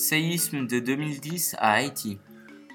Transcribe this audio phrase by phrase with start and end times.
[0.00, 2.18] Séisme de 2010 à Haïti.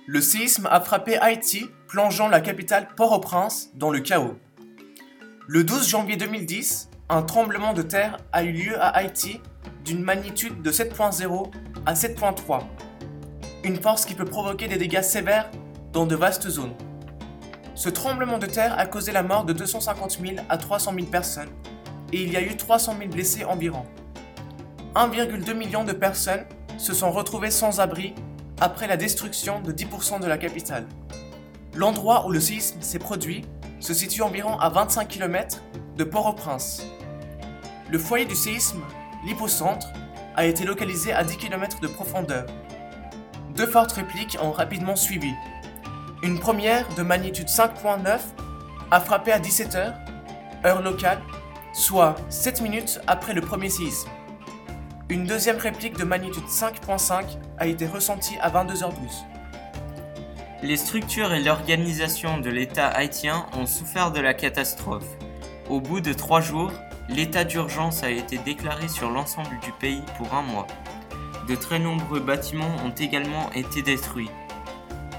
[0.06, 4.36] Le séisme a frappé Haïti, plongeant la capitale Port-au-Prince dans le chaos.
[5.48, 9.42] Le 12 janvier 2010, un tremblement de terre a eu lieu à Haïti
[9.84, 11.52] d'une magnitude de 7.0
[11.88, 12.62] à 7.3.
[13.64, 15.50] Une force qui peut provoquer des dégâts sévères
[15.94, 16.76] dans de vastes zones.
[17.74, 21.50] Ce tremblement de terre a causé la mort de 250 000 à 300 000 personnes
[22.14, 23.84] et il y a eu 300 000 blessés environ.
[24.94, 26.46] 1,2 million de personnes
[26.78, 28.14] se sont retrouvées sans abri
[28.60, 30.86] après la destruction de 10% de la capitale.
[31.76, 33.44] L'endroit où le séisme s'est produit
[33.80, 35.62] se situe environ à 25 km
[35.98, 36.86] de Port-au-Prince.
[37.92, 38.82] Le foyer du séisme,
[39.26, 39.88] l'hypocentre,
[40.36, 42.46] a été localisé à 10 km de profondeur.
[43.56, 45.34] Deux fortes répliques ont rapidement suivi.
[46.24, 48.20] Une première de magnitude 5.9
[48.92, 49.94] a frappé à 17h,
[50.66, 51.22] heure locale,
[51.74, 54.10] soit 7 minutes après le premier séisme.
[55.08, 58.92] Une deuxième réplique de magnitude 5.5 a été ressentie à 22h12.
[60.64, 65.06] Les structures et l'organisation de l'État haïtien ont souffert de la catastrophe.
[65.70, 66.72] Au bout de trois jours,
[67.08, 70.66] l'état d'urgence a été déclaré sur l'ensemble du pays pour un mois.
[71.48, 74.32] De très nombreux bâtiments ont également été détruits,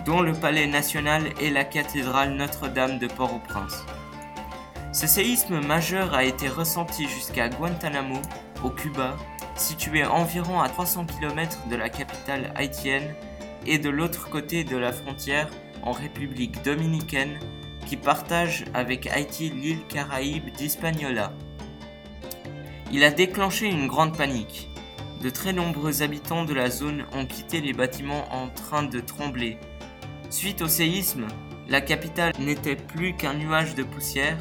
[0.05, 3.85] dont le Palais national et la cathédrale Notre-Dame de Port-au-Prince.
[4.93, 8.21] Ce séisme majeur a été ressenti jusqu'à Guantanamo,
[8.65, 9.17] au Cuba,
[9.55, 13.15] situé environ à 300 km de la capitale haïtienne
[13.67, 15.49] et de l'autre côté de la frontière
[15.83, 17.39] en République dominicaine
[17.87, 21.33] qui partage avec Haïti l'île Caraïbe d'Hispaniola.
[22.93, 24.69] Il a déclenché une grande panique.
[25.23, 29.59] De très nombreux habitants de la zone ont quitté les bâtiments en train de trembler.
[30.31, 31.27] Suite au séisme,
[31.69, 34.39] la capitale n'était plus qu'un nuage de poussière.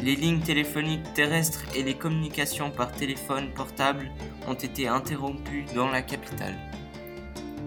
[0.00, 4.12] Les lignes téléphoniques terrestres et les communications par téléphone portable
[4.46, 6.54] ont été interrompues dans la capitale.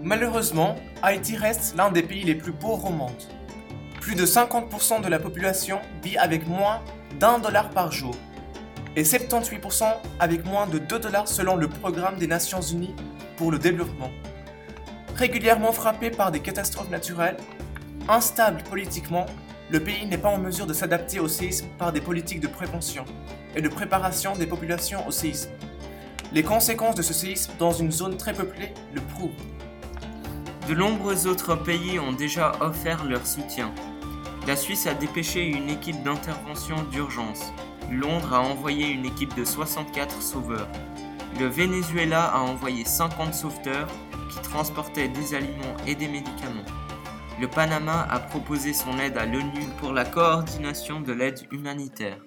[0.02, 3.22] Malheureusement, Haïti reste l'un des pays les plus pauvres au monde.
[4.00, 6.80] Plus de 50% de la population vit avec moins
[7.20, 8.16] d'un dollar par jour
[8.96, 9.84] et 78%
[10.18, 12.94] avec moins de 2 dollars selon le programme des Nations Unies
[13.36, 14.10] pour le développement.
[15.16, 17.36] Régulièrement frappé par des catastrophes naturelles,
[18.08, 19.26] instable politiquement,
[19.72, 23.06] le pays n'est pas en mesure de s'adapter au séisme par des politiques de prévention
[23.56, 25.48] et de préparation des populations au séisme.
[26.34, 29.30] Les conséquences de ce séisme dans une zone très peuplée le prouvent.
[30.68, 33.72] De nombreux autres pays ont déjà offert leur soutien.
[34.46, 37.50] La Suisse a dépêché une équipe d'intervention d'urgence.
[37.90, 40.68] Londres a envoyé une équipe de 64 sauveurs.
[41.40, 43.88] Le Venezuela a envoyé 50 sauveteurs
[44.30, 46.66] qui transportaient des aliments et des médicaments.
[47.40, 52.18] Le Panama a proposé son aide à l'ONU pour la coordination de l'aide humanitaire.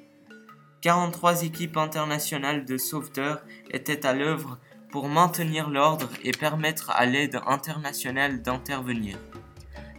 [0.81, 4.59] 43 équipes internationales de sauveteurs étaient à l'œuvre
[4.91, 9.17] pour maintenir l'ordre et permettre à l'aide internationale d'intervenir.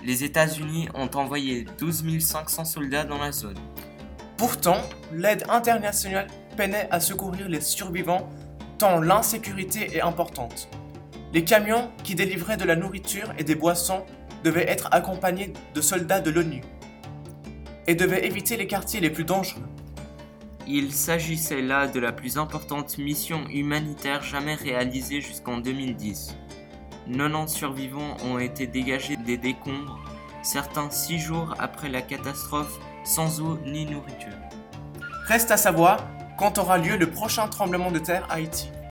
[0.04, 3.58] Les États-Unis ont envoyé 12 500 soldats dans la zone.
[4.36, 4.80] Pourtant,
[5.12, 8.28] l'aide internationale peinait à secourir les survivants
[8.78, 10.68] tant l'insécurité est importante.
[11.32, 14.04] Les camions qui délivraient de la nourriture et des boissons
[14.46, 16.62] devaient être accompagnés de soldats de l'ONU
[17.88, 19.66] et devaient éviter les quartiers les plus dangereux.
[20.68, 26.36] Il s'agissait là de la plus importante mission humanitaire jamais réalisée jusqu'en 2010.
[27.10, 29.98] 90 survivants ont été dégagés des décombres,
[30.42, 34.38] certains six jours après la catastrophe, sans eau ni nourriture.
[35.26, 36.08] Reste à savoir
[36.38, 38.70] quand aura lieu le prochain tremblement de terre à Haïti.